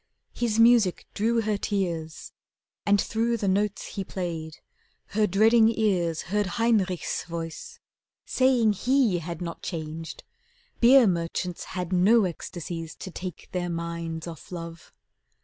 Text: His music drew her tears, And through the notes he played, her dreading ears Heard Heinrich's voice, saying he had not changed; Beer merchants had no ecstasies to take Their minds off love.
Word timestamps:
His 0.33 0.59
music 0.59 1.05
drew 1.13 1.41
her 1.41 1.57
tears, 1.59 2.31
And 2.87 2.99
through 2.99 3.37
the 3.37 3.47
notes 3.47 3.85
he 3.89 4.03
played, 4.03 4.55
her 5.09 5.27
dreading 5.27 5.69
ears 5.69 6.23
Heard 6.23 6.47
Heinrich's 6.57 7.23
voice, 7.25 7.79
saying 8.25 8.73
he 8.73 9.19
had 9.19 9.43
not 9.43 9.61
changed; 9.61 10.23
Beer 10.79 11.05
merchants 11.05 11.65
had 11.77 11.93
no 11.93 12.23
ecstasies 12.25 12.95
to 12.95 13.11
take 13.11 13.49
Their 13.51 13.69
minds 13.69 14.25
off 14.25 14.51
love. 14.51 14.91